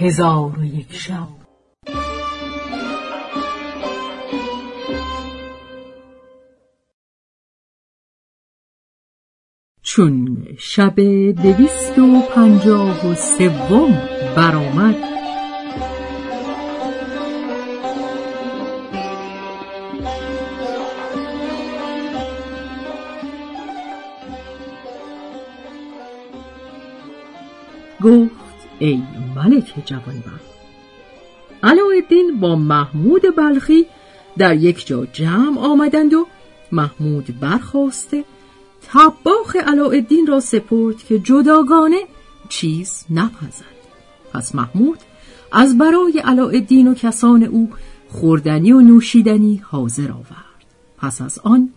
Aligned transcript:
هزار 0.00 0.58
و 0.58 0.64
یک 0.64 0.92
شب. 0.92 1.28
چون 9.82 10.46
شب 10.58 11.00
دویست 11.42 11.98
و 11.98 12.20
پنجاه 12.34 13.06
و 13.06 13.14
سوم 13.14 14.02
برآمد 14.36 14.96
گفت 28.02 28.39
ای 28.80 29.02
ملک 29.36 29.74
جوانبخت. 29.84 30.50
علاءالدین 31.62 32.40
با 32.40 32.56
محمود 32.56 33.22
بلخی 33.36 33.86
در 34.38 34.56
یک 34.56 34.86
جا 34.86 35.06
جمع 35.06 35.58
آمدند 35.58 36.14
و 36.14 36.26
محمود 36.72 37.40
برخواسته 37.40 38.24
طباخ 38.82 39.56
علاءالدین 39.56 40.26
را 40.26 40.40
سپرد 40.40 40.96
که 40.96 41.18
جداگانه 41.18 42.00
چیز 42.48 43.04
نپزد. 43.10 43.80
پس 44.32 44.54
محمود 44.54 44.98
از 45.52 45.78
برای 45.78 46.18
علاءالدین 46.24 46.88
و 46.88 46.94
کسان 46.94 47.42
او 47.42 47.70
خوردنی 48.08 48.72
و 48.72 48.80
نوشیدنی 48.80 49.62
حاضر 49.64 50.12
آورد. 50.12 50.64
پس 50.98 51.22
از 51.22 51.38
آن 51.38 51.70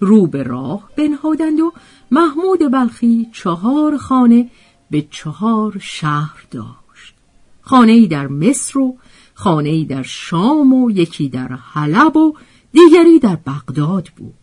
رو 0.00 0.26
به 0.26 0.42
راه 0.42 0.90
بنهادند 0.96 1.60
و 1.60 1.72
محمود 2.10 2.72
بلخی 2.72 3.28
چهار 3.32 3.96
خانه 3.96 4.50
به 4.90 5.06
چهار 5.10 5.78
شهر 5.82 6.46
داشت. 6.50 7.14
خانه 7.62 8.06
در 8.06 8.26
مصر 8.26 8.78
و 8.78 8.96
خانه 9.34 9.84
در 9.84 10.02
شام 10.02 10.72
و 10.72 10.90
یکی 10.90 11.28
در 11.28 11.48
حلب 11.48 12.16
و 12.16 12.34
دیگری 12.72 13.18
در 13.18 13.36
بغداد 13.36 14.08
بود. 14.16 14.34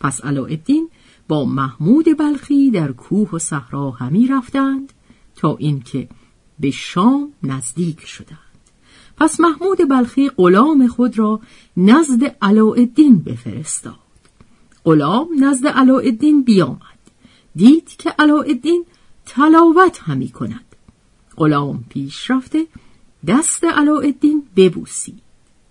پس 0.00 0.24
علاءالدین 0.24 0.88
با 1.28 1.44
محمود 1.44 2.18
بلخی 2.18 2.70
در 2.70 2.92
کوه 2.92 3.30
و 3.30 3.38
صحرا 3.38 3.90
همی 3.90 4.26
رفتند 4.26 4.92
تا 5.36 5.56
اینکه 5.56 6.08
به 6.60 6.70
شام 6.70 7.32
نزدیک 7.42 8.06
شدند. 8.06 8.38
پس 9.16 9.40
محمود 9.40 9.88
بلخی 9.90 10.28
غلام 10.28 10.86
خود 10.86 11.18
را 11.18 11.40
نزد 11.76 12.24
علاءالدین 12.42 13.18
بفرستاد. 13.18 13.94
غلام 14.84 15.28
نزد 15.40 15.66
علاءالدین 15.66 16.42
بیامد. 16.42 16.98
دید 17.56 17.88
که 17.88 18.10
علاءالدین 18.10 18.84
تلاوت 19.26 19.98
همی 20.02 20.28
کند. 20.28 20.64
غلام 21.36 21.84
پیش 21.88 22.30
رفته 22.30 22.66
دست 23.26 23.64
علاءالدین 23.64 24.42
ببوسید 24.56 25.22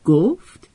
گفت 0.06 0.70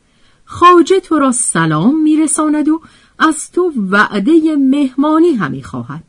خاجه 0.44 1.00
تو 1.00 1.18
را 1.18 1.32
سلام 1.32 2.02
میرساند 2.02 2.68
و 2.68 2.80
از 3.18 3.50
تو 3.52 3.72
وعده 3.76 4.56
مهمانی 4.56 5.32
همی 5.32 5.62
خواهد. 5.62 6.04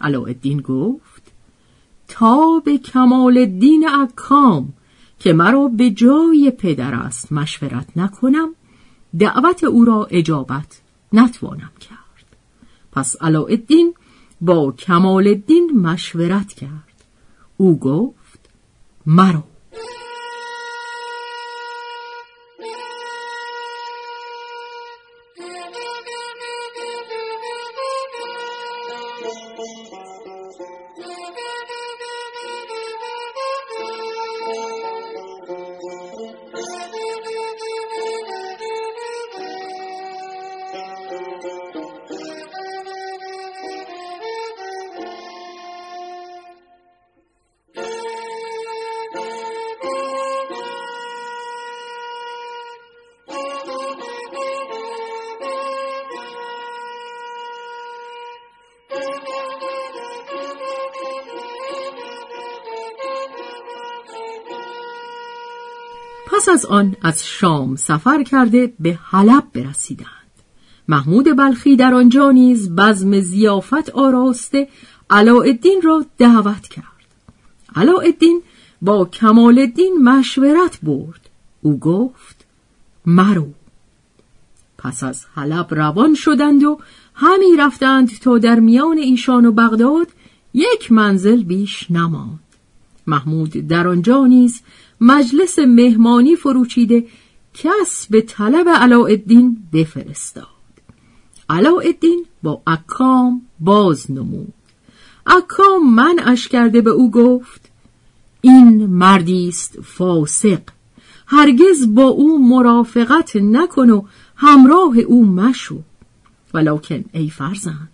علاءالدین 0.00 0.60
گفت 0.60 1.22
تا 2.08 2.62
به 2.64 2.78
کمال 2.78 3.38
الدین 3.38 3.88
اکام 3.88 4.72
که 5.18 5.32
مرا 5.32 5.68
به 5.68 5.90
جای 5.90 6.52
پدر 6.58 6.94
است 6.94 7.32
مشورت 7.32 7.86
نکنم 7.96 8.48
دعوت 9.18 9.64
او 9.64 9.84
را 9.84 10.08
اجابت 10.10 10.80
نتوانم 11.12 11.72
کرد. 11.80 12.36
پس 12.92 13.16
علاءالدین 13.20 13.94
با 14.40 14.72
کمال 14.72 15.26
الدین 15.26 15.70
مشورت 15.80 16.52
کرد. 16.52 17.04
او 17.56 17.78
گفت 17.78 18.50
مرو. 19.06 19.42
پس 66.36 66.48
از 66.48 66.66
آن 66.66 66.96
از 67.02 67.26
شام 67.26 67.76
سفر 67.76 68.22
کرده 68.22 68.72
به 68.80 68.98
حلب 69.02 69.44
برسیدند. 69.54 70.08
محمود 70.88 71.36
بلخی 71.36 71.76
در 71.76 71.94
آنجا 71.94 72.30
نیز 72.30 72.70
بزم 72.70 73.20
زیافت 73.20 73.90
آراسته 73.90 74.68
علاءالدین 75.10 75.82
را 75.82 76.04
دعوت 76.18 76.68
کرد. 76.68 76.84
علاءالدین 77.76 78.42
با 78.82 79.04
کمال 79.04 79.58
الدین 79.58 80.02
مشورت 80.02 80.78
برد. 80.82 81.30
او 81.62 81.78
گفت 81.78 82.46
مرو. 83.06 83.48
پس 84.78 85.02
از 85.02 85.26
حلب 85.34 85.74
روان 85.74 86.14
شدند 86.14 86.64
و 86.64 86.78
همی 87.14 87.56
رفتند 87.58 88.18
تا 88.18 88.38
در 88.38 88.60
میان 88.60 88.98
ایشان 88.98 89.46
و 89.46 89.52
بغداد 89.52 90.08
یک 90.54 90.92
منزل 90.92 91.42
بیش 91.42 91.90
نماند. 91.90 92.40
محمود 93.06 93.50
در 93.50 93.88
آنجا 93.88 94.26
نیز 94.26 94.62
مجلس 95.04 95.58
مهمانی 95.58 96.36
فروچیده 96.36 97.06
کس 97.54 98.06
به 98.10 98.20
طلب 98.20 98.68
علاءالدین 98.68 99.58
بفرستاد. 99.72 100.46
علاءالدین 101.48 102.26
با 102.42 102.62
اکام 102.66 103.42
باز 103.60 104.10
نمود. 104.10 104.52
اکام 105.26 105.94
منعش 105.94 106.48
کرده 106.48 106.80
به 106.80 106.90
او 106.90 107.10
گفت 107.10 107.70
این 108.40 108.86
مردی 108.86 109.48
است 109.48 109.80
فاسق. 109.82 110.60
هرگز 111.26 111.94
با 111.94 112.02
او 112.02 112.48
مرافقت 112.48 113.36
نکن 113.36 113.90
و 113.90 114.02
همراه 114.36 114.98
او 114.98 115.26
مشو. 115.26 115.78
ولکن 116.54 117.04
ای 117.12 117.30
فرزند 117.30 117.88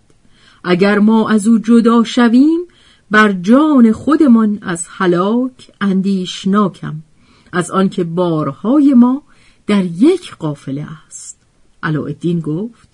اگر 0.64 0.98
ما 0.98 1.28
از 1.28 1.48
او 1.48 1.58
جدا 1.58 2.04
شویم 2.04 2.60
بر 3.10 3.32
جان 3.32 3.92
خودمان 3.92 4.58
از 4.62 4.86
هلاک 4.88 5.70
اندیشناکم 5.80 6.94
از 7.52 7.70
آنکه 7.70 8.04
بارهای 8.04 8.94
ما 8.94 9.22
در 9.66 9.84
یک 9.84 10.36
قافله 10.36 10.86
است. 11.06 11.38
علاءالدین 11.82 12.40
گفت 12.40 12.88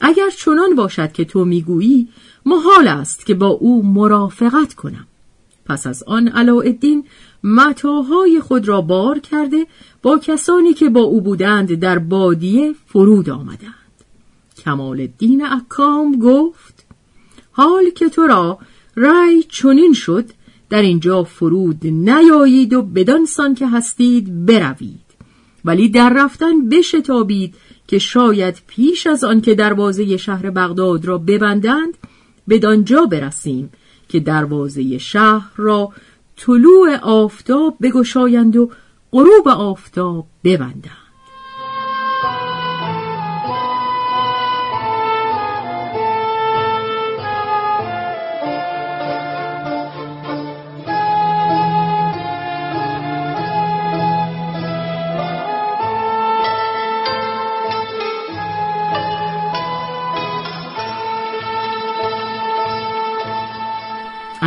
اگر 0.00 0.30
چنان 0.38 0.74
باشد 0.74 1.12
که 1.12 1.24
تو 1.24 1.44
می‌گویی 1.44 2.08
محال 2.46 2.88
است 2.88 3.26
که 3.26 3.34
با 3.34 3.46
او 3.46 3.82
مرافقت 3.82 4.74
کنم. 4.74 5.06
پس 5.66 5.86
از 5.86 6.02
آن 6.02 6.28
علاءالدین 6.28 7.04
متاهای 7.44 8.40
خود 8.40 8.68
را 8.68 8.80
بار 8.80 9.18
کرده 9.18 9.66
با 10.02 10.18
کسانی 10.18 10.74
که 10.74 10.88
با 10.88 11.00
او 11.00 11.20
بودند 11.20 11.74
در 11.74 11.98
بادیه 11.98 12.74
فرود 12.86 13.30
آمدند. 13.30 13.74
کمال 14.64 15.00
الدین 15.00 15.46
اکام 15.46 16.18
گفت 16.18 16.84
حال 17.52 17.90
که 17.90 18.08
تو 18.08 18.26
را 18.26 18.58
رأی 18.96 19.42
چنین 19.42 19.92
شد 19.92 20.30
در 20.70 20.82
اینجا 20.82 21.24
فرود 21.24 21.86
نیایید 21.86 22.74
و 22.74 22.82
بدانسان 22.82 23.54
که 23.54 23.68
هستید 23.68 24.46
بروید. 24.46 25.10
ولی 25.64 25.88
در 25.88 26.12
رفتن 26.16 26.68
بشتابید 26.68 27.54
که 27.86 27.98
شاید 27.98 28.62
پیش 28.66 29.06
از 29.06 29.24
آن 29.24 29.40
که 29.40 29.54
دروازه 29.54 30.16
شهر 30.16 30.50
بغداد 30.50 31.04
را 31.04 31.18
ببندند 31.18 31.98
بدانجا 32.48 33.06
برسیم 33.06 33.70
که 34.08 34.20
دروازه 34.20 34.98
شهر 34.98 35.50
را 35.56 35.92
طلوع 36.36 36.96
آفتاب 37.02 37.76
بگشایند 37.82 38.56
و 38.56 38.70
غروب 39.12 39.48
آفتاب 39.48 40.26
ببندند. 40.44 41.09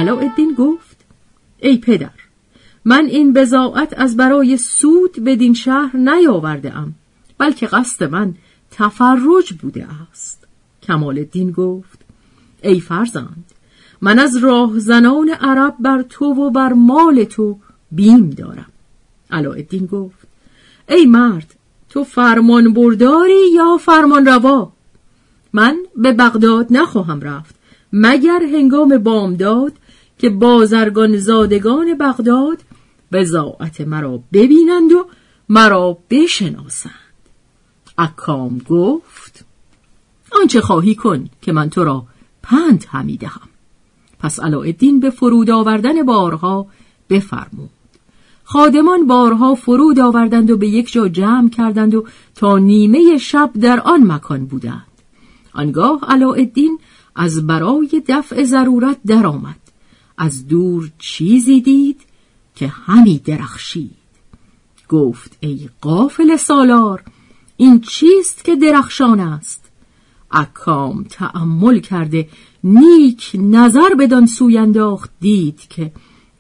علاءالدین 0.04 0.54
گفت 0.54 0.98
ای 1.60 1.78
پدر 1.78 2.10
من 2.86 3.06
این 3.06 3.34
بزاعت 3.34 3.94
از 3.98 4.18
برای 4.18 4.58
سود 4.58 5.24
بدین 5.24 5.54
شهر 5.54 5.98
نیاورده 5.98 6.78
ام 6.78 6.96
بلکه 7.38 7.68
قصد 7.68 8.04
من 8.04 8.34
تفرج 8.72 9.54
بوده 9.62 9.88
است. 10.12 10.48
کمال 10.84 11.18
الدین 11.18 11.52
گفت 11.52 12.00
ای 12.64 12.80
فرزند 12.80 13.46
من 14.02 14.20
از 14.20 14.38
راه 14.38 14.80
زنان 14.80 15.30
عرب 15.30 15.76
بر 15.80 16.02
تو 16.02 16.26
و 16.26 16.50
بر 16.50 16.74
مال 16.74 17.24
تو 17.24 17.58
بیم 17.92 18.30
دارم. 18.30 18.72
علاءالدین 19.32 19.86
گفت 19.86 20.28
ای 20.90 21.06
مرد 21.06 21.56
تو 21.90 22.04
فرمان 22.04 22.74
برداری 22.74 23.52
یا 23.54 23.78
فرمان 23.78 24.26
روا 24.26 24.72
من 25.54 25.78
به 25.96 26.12
بغداد 26.12 26.68
نخواهم 26.70 27.22
رفت 27.22 27.56
مگر 27.94 28.44
هنگام 28.44 28.98
بامداد 28.98 29.74
که 30.24 30.30
بازرگان 30.30 31.18
زادگان 31.18 31.98
بغداد 31.98 32.58
بزاعت 33.12 33.82
مرا 33.82 34.20
ببینند 34.34 34.92
و 34.92 35.06
مرا 35.50 35.98
بشناسند. 36.10 36.94
اکام 37.98 38.58
گفت 38.70 39.46
آنچه 40.42 40.62
خواهی 40.62 40.96
کن 40.96 41.30
که 41.42 41.52
من 41.52 41.70
تو 41.70 41.84
را 41.84 42.06
پند 42.44 42.86
همی 42.90 43.18
دهم. 43.18 43.50
پس 44.20 44.40
علاءالدین 44.40 45.00
به 45.00 45.10
فرود 45.10 45.50
آوردن 45.50 46.04
بارها 46.04 46.68
بفرمود. 47.10 47.70
خادمان 48.44 49.08
بارها 49.08 49.56
فرود 49.56 50.00
آوردند 50.00 50.52
و 50.52 50.58
به 50.58 50.68
یک 50.68 50.92
جا 50.92 51.08
جمع 51.08 51.50
کردند 51.50 51.96
و 51.96 52.06
تا 52.36 52.58
نیمه 52.58 53.18
شب 53.18 53.52
در 53.62 53.80
آن 53.80 54.12
مکان 54.12 54.46
بودند. 54.46 54.88
آنگاه 55.54 56.00
علاءالدین 56.08 56.80
از 57.16 57.48
برای 57.48 58.04
دفع 58.08 58.44
ضرورت 58.44 58.98
درآمد. 59.06 59.63
از 60.18 60.48
دور 60.48 60.92
چیزی 61.00 61.62
دید 61.62 62.02
که 62.56 62.68
همی 62.68 63.20
درخشید. 63.20 64.04
گفت 64.90 65.38
ای 65.40 65.70
قافل 65.82 66.36
سالار 66.36 67.04
این 67.58 67.82
چیست 67.82 68.44
که 68.44 68.56
درخشان 68.56 69.20
است؟ 69.20 69.72
اکام 70.32 71.04
تأمل 71.04 71.80
کرده 71.80 72.30
نیک 72.64 73.32
نظر 73.34 73.96
بدان 74.00 74.26
سوی 74.26 74.58
انداخت 74.58 75.12
دید 75.20 75.60
که 75.70 75.92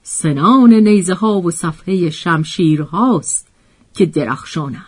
سنان 0.03 0.73
نیزه 0.73 1.13
ها 1.13 1.41
و 1.41 1.51
صفحه 1.51 2.09
شمشیر 2.09 2.81
هاست 2.81 3.47
که 3.93 4.05
درخشانند. 4.05 4.83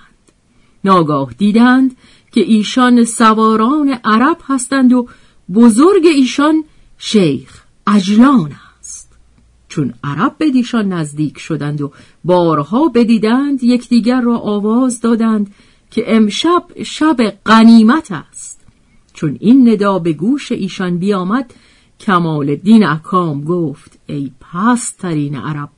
ناگاه 0.83 1.33
دیدند 1.37 1.95
که 2.31 2.41
ایشان 2.41 3.03
سواران 3.03 3.89
عرب 4.03 4.37
هستند 4.47 4.93
و 4.93 5.07
بزرگ 5.53 6.05
ایشان 6.05 6.63
شیخ 6.97 7.63
اجلان 7.87 8.51
چون 9.75 9.93
عرب 10.03 10.37
به 10.37 10.51
دیشان 10.51 10.93
نزدیک 10.93 11.39
شدند 11.39 11.81
و 11.81 11.91
بارها 12.23 12.87
بدیدند 12.87 13.63
یکدیگر 13.63 14.21
را 14.21 14.37
آواز 14.37 15.01
دادند 15.01 15.53
که 15.91 16.15
امشب 16.15 16.63
شب 16.83 17.17
غنیمت 17.45 18.11
است. 18.11 18.61
چون 19.13 19.37
این 19.39 19.69
ندا 19.69 19.99
به 19.99 20.13
گوش 20.13 20.51
ایشان 20.51 20.97
بیامد 20.97 21.53
کمال 21.99 22.55
دین 22.55 22.85
اکام 22.85 23.43
گفت 23.43 23.99
ای 24.07 24.31
پسترین 24.41 25.35
عرب 25.35 25.69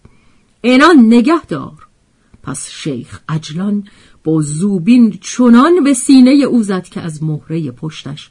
اینان 0.61 0.99
نگه 0.99 1.45
دار 1.45 1.88
پس 2.44 2.69
شیخ 2.69 3.19
اجلان 3.29 3.88
با 4.23 4.41
زوبین 4.41 5.17
چنان 5.21 5.83
به 5.83 5.94
سینه 5.94 6.31
او 6.31 6.63
زد 6.63 6.83
که 6.83 7.01
از 7.01 7.23
مهره 7.23 7.71
پشتش 7.71 8.29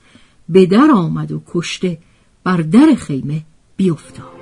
به 0.49 0.67
در 0.67 0.91
آمد 0.95 1.33
و 1.33 1.43
کشته 1.47 1.99
بر 2.45 2.57
در 2.57 2.95
خیمه 2.95 3.43
بیفتاد. 3.77 4.37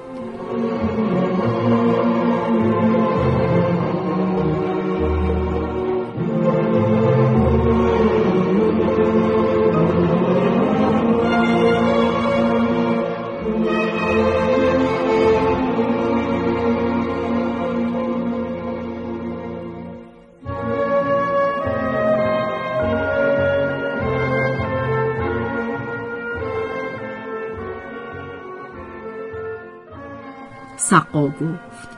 سقا 30.88 31.26
گفت 31.26 31.88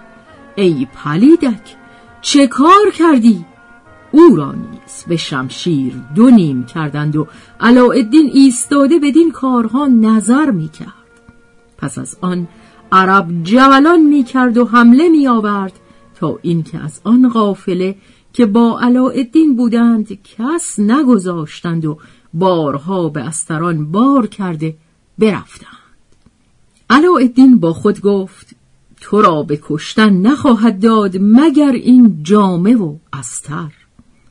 ای 0.56 0.87
پلیدک 0.94 1.77
چه 2.21 2.47
کار 2.47 2.91
کردی؟ 2.99 3.44
او 4.12 4.37
را 4.37 4.53
نیز 4.53 5.05
به 5.09 5.17
شمشیر 5.17 5.94
دو 6.15 6.31
نیم 6.31 6.65
کردند 6.65 7.17
و 7.17 7.27
علاءالدین 7.61 8.31
ایستاده 8.35 8.99
بدین 8.99 9.33
کارها 9.33 9.87
نظر 9.87 10.50
می‌کرد 10.50 10.93
پس 11.79 11.99
از 11.99 12.17
آن 12.21 12.49
عرب 12.93 13.43
جولان 13.43 14.00
می‌کرد 14.00 14.59
و 14.59 14.65
حمله 14.65 15.09
میآورد 15.09 15.73
تا 16.15 16.38
اینکه 16.43 16.79
از 16.79 17.00
آن 17.05 17.29
قافله 17.29 17.97
که 18.33 18.47
با 18.47 18.81
علاءالدین 18.81 19.56
بودند 19.56 20.19
کس 20.23 20.79
نگذاشتند 20.79 21.85
و 21.85 21.99
بارها 22.35 23.09
به 23.09 23.21
استران 23.21 23.93
بار 23.93 24.27
کرده 24.27 24.77
برفتند 25.19 25.77
علاءالدین 26.91 27.61
با 27.61 27.73
خود 27.73 28.00
گفت 28.00 28.56
تو 29.01 29.23
را 29.23 29.43
به 29.43 29.59
کشتن 29.63 30.13
نخواهد 30.13 30.81
داد 30.81 31.17
مگر 31.21 31.73
این 31.73 32.23
جامه 32.23 32.77
و 32.77 32.97
استر. 33.13 33.73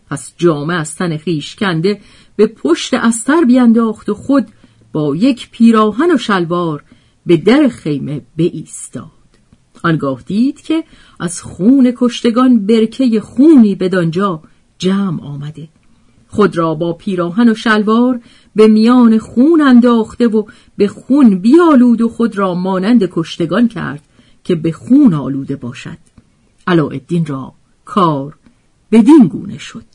پس 0.09 0.33
جامه 0.37 0.73
از 0.73 0.95
تن 0.95 1.17
خیش 1.17 1.55
کنده 1.55 1.99
به 2.35 2.47
پشت 2.47 2.93
استر 2.93 3.41
بینداخت 3.41 4.09
و 4.09 4.13
خود 4.13 4.47
با 4.93 5.15
یک 5.15 5.49
پیراهن 5.51 6.11
و 6.11 6.17
شلوار 6.17 6.83
به 7.25 7.37
در 7.37 7.67
خیمه 7.67 8.21
ایستاد 8.37 9.05
آنگاه 9.83 10.21
دید 10.25 10.61
که 10.61 10.83
از 11.19 11.41
خون 11.41 11.93
کشتگان 11.97 12.65
برکه 12.65 13.21
خونی 13.21 13.75
بدانجا 13.75 14.41
جمع 14.77 15.23
آمده. 15.23 15.67
خود 16.27 16.57
را 16.57 16.75
با 16.75 16.93
پیراهن 16.93 17.49
و 17.49 17.55
شلوار 17.55 18.19
به 18.55 18.67
میان 18.67 19.17
خون 19.17 19.61
انداخته 19.61 20.27
و 20.27 20.43
به 20.77 20.87
خون 20.87 21.39
بیالود 21.39 22.01
و 22.01 22.09
خود 22.09 22.37
را 22.37 22.53
مانند 22.53 23.09
کشتگان 23.11 23.67
کرد. 23.67 24.01
که 24.45 24.55
به 24.55 24.71
خون 24.71 25.13
آلوده 25.13 25.55
باشد. 25.55 25.97
علاءالدین 26.67 27.25
را 27.25 27.53
کار 27.85 28.37
بدین 28.91 29.27
گونه 29.27 29.57
شد. 29.57 29.85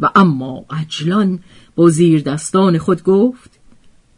و 0.00 0.10
اما 0.14 0.64
اجلان 0.80 1.38
با 1.76 1.88
زیر 1.90 2.22
دستان 2.22 2.78
خود 2.78 3.02
گفت 3.02 3.50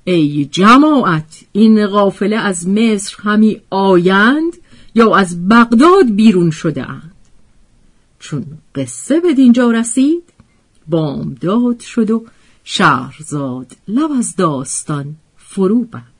ای 0.04 0.44
جماعت 0.44 1.44
این 1.52 1.86
قافله 1.86 2.36
از 2.36 2.68
مصر 2.68 3.16
همی 3.22 3.60
آیند 3.70 4.52
یا 4.94 5.16
از 5.16 5.48
بغداد 5.48 6.10
بیرون 6.14 6.50
شده 6.50 6.90
اند؟ 6.90 7.14
چون 8.18 8.44
قصه 8.74 9.20
به 9.20 9.34
دینجا 9.34 9.70
رسید 9.70 10.22
بامداد 10.88 11.80
شد 11.80 12.10
و 12.10 12.24
شهرزاد 12.64 13.76
لب 13.88 14.10
از 14.18 14.36
داستان 14.36 15.16
فرو 15.36 15.84
بست. 15.84 16.19